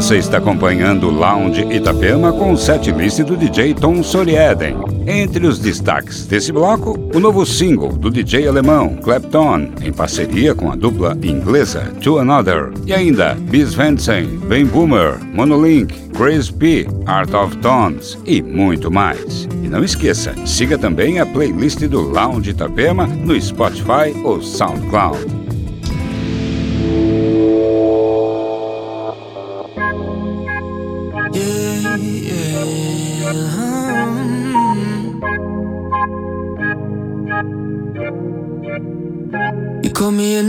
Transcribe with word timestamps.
Você 0.00 0.16
está 0.16 0.38
acompanhando 0.38 1.08
o 1.08 1.10
Lounge 1.10 1.60
Itapema 1.70 2.32
com 2.32 2.52
o 2.52 2.56
set 2.56 2.90
list 2.90 3.20
do 3.20 3.36
DJ 3.36 3.74
Tom 3.74 4.02
Sorieden. 4.02 4.76
Entre 5.06 5.46
os 5.46 5.58
destaques 5.58 6.24
desse 6.24 6.50
bloco, 6.50 6.98
o 7.14 7.20
novo 7.20 7.44
single 7.44 7.92
do 7.92 8.10
DJ 8.10 8.48
alemão 8.48 8.96
Clapton, 8.96 9.68
em 9.82 9.92
parceria 9.92 10.54
com 10.54 10.72
a 10.72 10.74
dupla 10.74 11.18
inglesa 11.22 11.92
To 12.00 12.18
Another, 12.18 12.72
e 12.86 12.94
ainda 12.94 13.34
Bis 13.34 13.74
Vensen, 13.74 14.38
Ben 14.48 14.64
Boomer, 14.64 15.22
Monolink, 15.34 15.94
Chris 16.16 16.50
P, 16.50 16.88
Art 17.04 17.34
of 17.34 17.58
Tones 17.58 18.18
e 18.24 18.40
muito 18.40 18.90
mais. 18.90 19.46
E 19.62 19.68
não 19.68 19.84
esqueça, 19.84 20.34
siga 20.46 20.78
também 20.78 21.20
a 21.20 21.26
playlist 21.26 21.80
do 21.80 22.00
Lounge 22.00 22.52
Itapema 22.52 23.06
no 23.06 23.38
Spotify 23.38 24.18
ou 24.24 24.40
SoundCloud. 24.40 25.39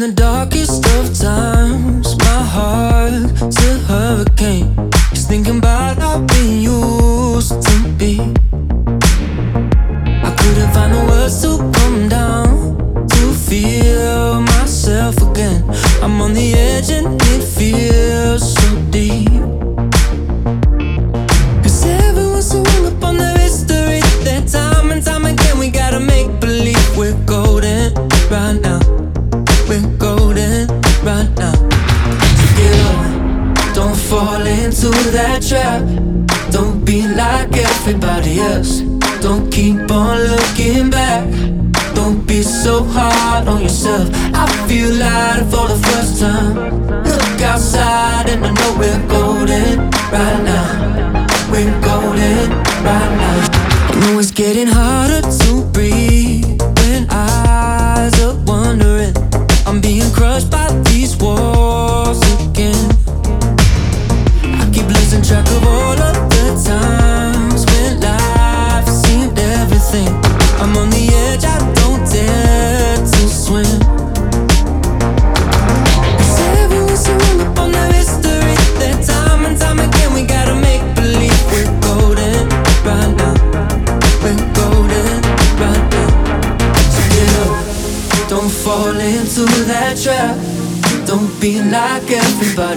The 0.01 0.11
darkest 0.13 0.83
of 0.97 1.15
times. 1.15 2.17
My 2.17 2.41
heart's 2.55 3.57
a 3.63 3.73
hurricane. 3.85 4.89
Just 5.13 5.27
thinking 5.27 5.59
about 5.59 5.99
how 5.99 6.25
we 6.31 6.41
used 6.61 7.61
to 7.61 7.75
be. 7.99 8.19
I 10.27 10.31
couldn't 10.39 10.71
find 10.73 10.91
the 10.95 11.05
words 11.07 11.43
to 11.43 11.57
come 11.77 12.09
down 12.09 13.05
to 13.09 13.33
feel 13.47 14.41
myself 14.41 15.21
again. 15.21 15.63
I'm 16.01 16.19
on 16.19 16.33
the 16.33 16.53
edge 16.55 16.89
and 16.89 17.21
it 17.33 17.43
feels 17.43 18.55
so 18.55 18.67
deep. 18.89 19.29
Cause 21.61 21.85
everyone's 21.85 22.49
so 22.49 22.63
hung 22.65 22.85
up 22.87 23.03
on 23.03 23.17
their 23.17 23.37
history. 23.37 24.01
That 24.25 24.47
time 24.47 24.89
and 24.89 25.03
time 25.03 25.25
again, 25.25 25.59
we 25.59 25.69
gotta 25.69 25.99
make 25.99 26.39
believe 26.39 26.97
we're 26.97 27.13
fall 34.11 34.45
into 34.45 34.89
that 35.15 35.39
trap. 35.41 35.81
Don't 36.51 36.83
be 36.83 37.07
like 37.07 37.55
everybody 37.55 38.41
else. 38.41 38.81
Don't 39.21 39.49
keep 39.49 39.89
on 39.89 40.17
looking 40.33 40.89
back. 40.89 41.23
Don't 41.95 42.19
be 42.27 42.41
so 42.41 42.83
hard 42.83 43.47
on 43.47 43.61
yourself. 43.61 44.09
I 44.33 44.45
feel 44.67 44.91
light 45.03 45.43
for 45.51 45.65
the 45.71 45.79
first 45.87 46.19
time. 46.19 46.53
Look 47.09 47.41
outside 47.51 48.27
and 48.33 48.45
I 48.47 48.51
know 48.59 48.71
we're 48.81 49.01
golden 49.07 49.79
right 50.15 50.41
now. 50.51 50.67
We're 51.51 51.75
golden 51.79 52.49
right 52.87 53.11
now. 53.23 53.37
I 53.91 53.93
know 54.01 54.19
it's 54.19 54.31
getting 54.31 54.67
harder 54.67 55.21
to 55.39 55.63
breathe 55.71 56.59
when 56.79 57.07
eyes 57.09 58.15
are 58.25 58.35
wondering. 58.43 59.13
I'm 59.65 59.79
being 59.79 60.11
crushed 60.11 60.51
by 60.51 60.60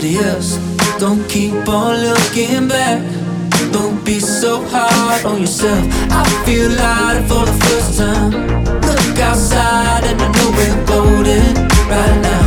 Don't 0.05 1.27
keep 1.31 1.67
on 1.67 1.97
looking 1.97 2.69
back. 2.69 3.01
Don't 3.73 4.05
be 4.05 4.21
so 4.21 4.63
hard 4.69 5.25
on 5.25 5.41
yourself. 5.41 5.83
I 6.11 6.25
feel 6.45 6.69
lighter 6.69 7.27
for 7.27 7.47
the 7.47 7.53
first 7.65 7.99
time. 7.99 8.33
Look 8.83 9.19
outside 9.19 10.05
and 10.05 10.21
I 10.21 10.31
know 10.31 10.51
we're 10.59 10.87
golden 10.87 11.55
right 11.89 12.21
now. 12.21 12.44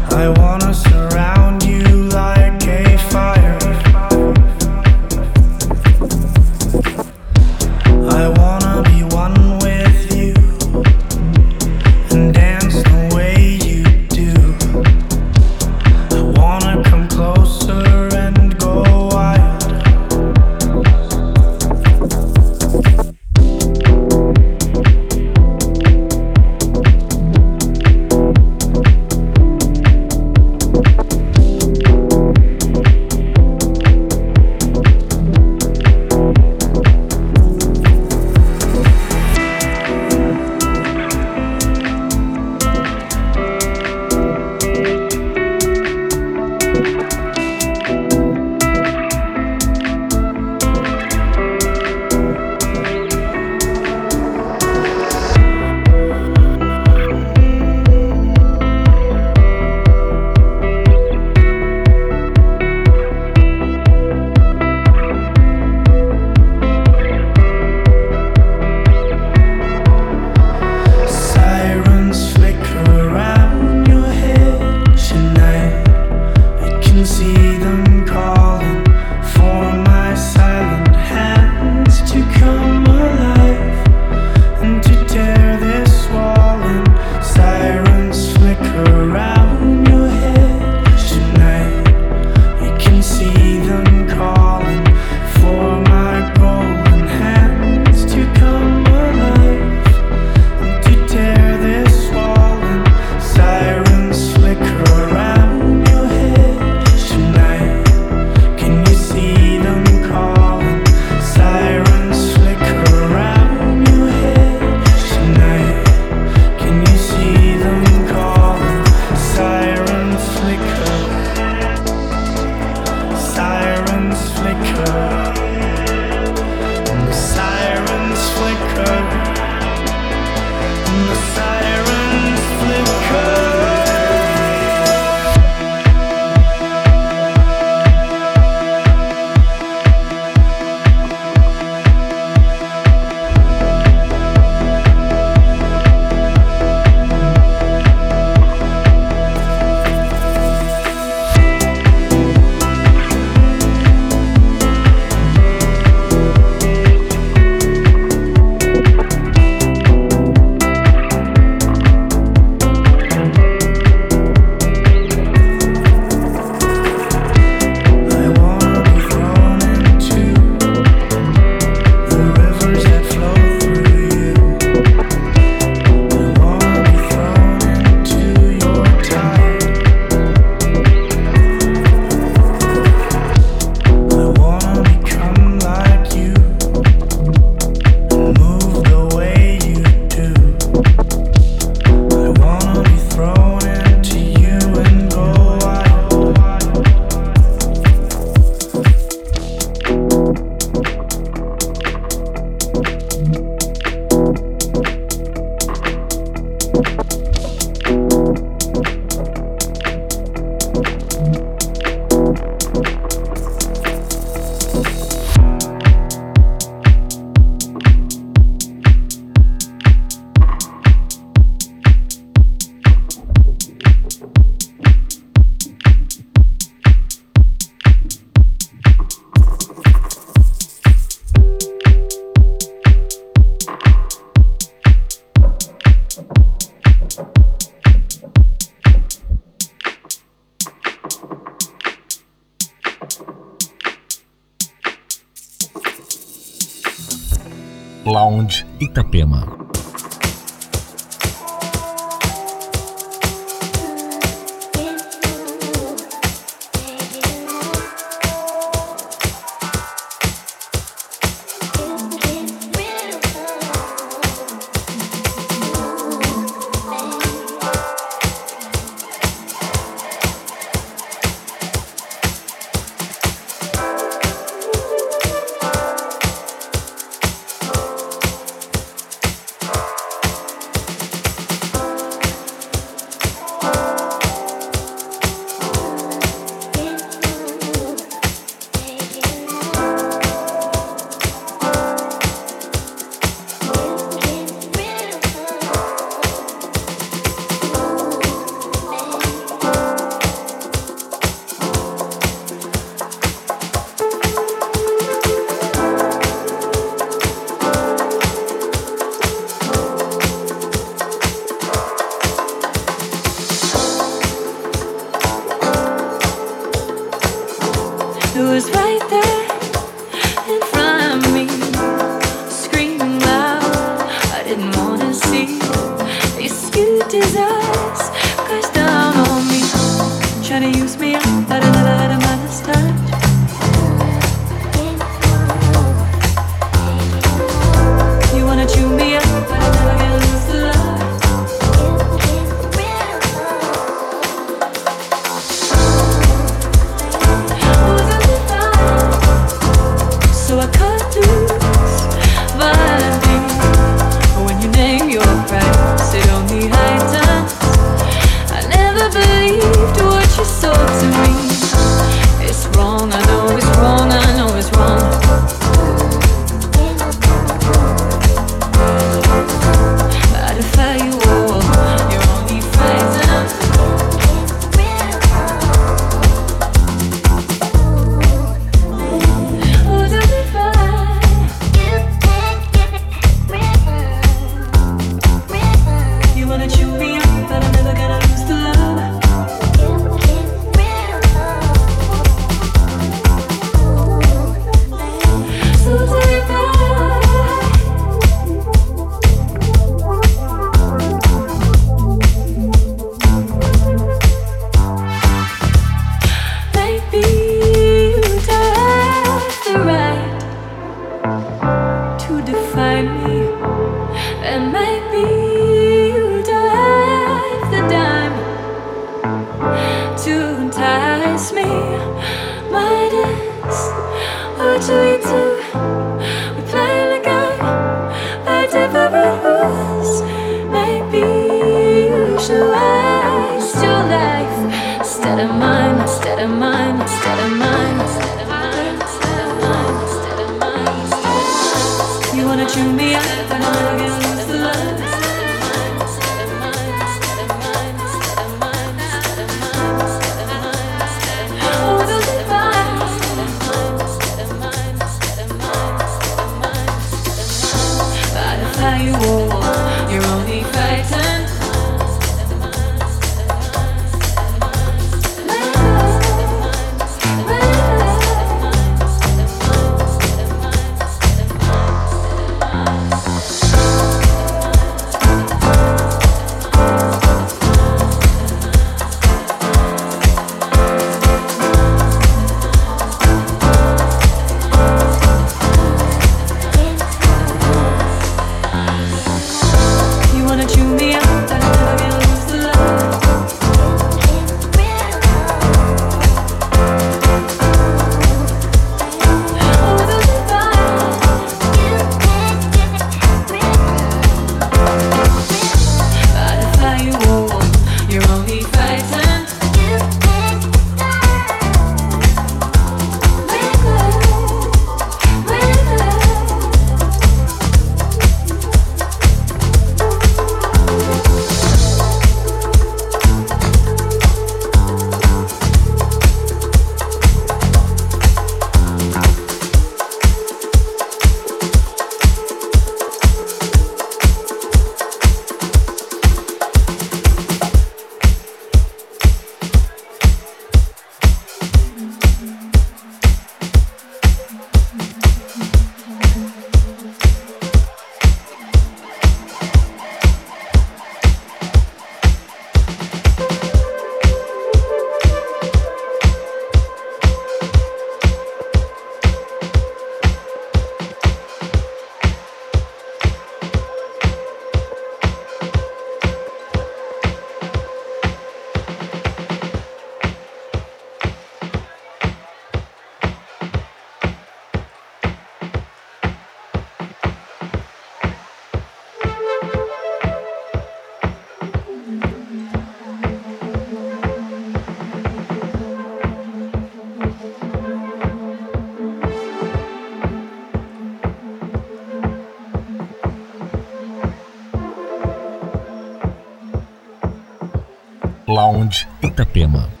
Sound 598.71 599.05
Itapema. 599.21 600.00